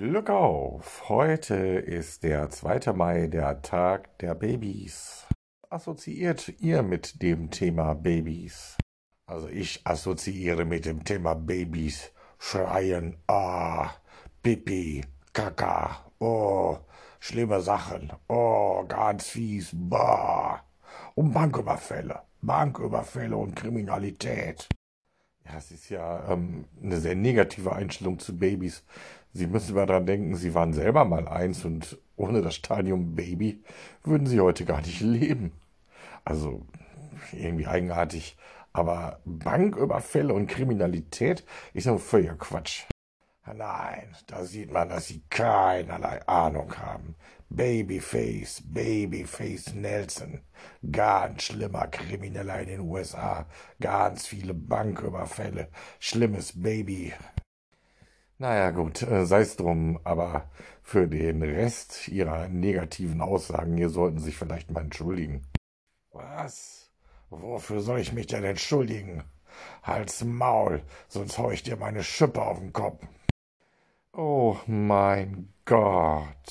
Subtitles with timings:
[0.00, 1.10] Glück auf!
[1.10, 2.94] Heute ist der 2.
[2.94, 5.26] Mai, der Tag der Babys.
[5.68, 8.78] Assoziiert ihr mit dem Thema Babys?
[9.26, 12.12] Also ich assoziiere mit dem Thema Babys.
[12.38, 13.90] Schreien, ah,
[14.42, 15.04] Pipi,
[15.34, 16.78] Kaka, oh,
[17.18, 20.64] schlimme Sachen, oh, ganz fies, bah.
[21.14, 24.66] Und Banküberfälle, Banküberfälle und Kriminalität.
[25.44, 28.84] Ja, es ist ja ähm, eine sehr negative Einstellung zu Babys.
[29.32, 33.62] Sie müssen mal dran denken, Sie waren selber mal eins und ohne das Stadium Baby
[34.02, 35.52] würden Sie heute gar nicht leben.
[36.24, 36.66] Also
[37.32, 38.36] irgendwie eigenartig.
[38.72, 42.84] Aber Banküberfälle und Kriminalität ist ja völliger Quatsch.
[43.54, 47.16] Nein, da sieht man, dass sie keinerlei Ahnung haben.
[47.48, 50.40] Babyface, Babyface Nelson.
[50.90, 53.46] Ganz schlimmer Krimineller in den USA.
[53.80, 55.68] Ganz viele Banküberfälle.
[55.98, 57.12] Schlimmes Baby.
[58.38, 60.48] Naja, gut, äh, sei's drum, aber
[60.82, 65.42] für den Rest ihrer negativen Aussagen hier sollten Sie sich vielleicht mal entschuldigen.
[66.12, 66.90] Was?
[67.28, 69.24] Wofür soll ich mich denn entschuldigen?
[69.82, 73.04] Halt's Maul, sonst hau ich dir meine Schippe auf den Kopf.
[74.12, 76.50] Oh mein Gott.